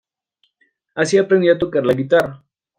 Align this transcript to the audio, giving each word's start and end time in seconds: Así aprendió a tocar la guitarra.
Así 0.95 1.19
aprendió 1.19 1.53
a 1.53 1.59
tocar 1.59 1.85
la 1.85 1.93
guitarra. 1.93 2.43